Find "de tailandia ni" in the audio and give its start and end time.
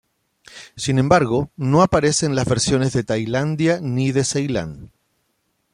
2.93-4.11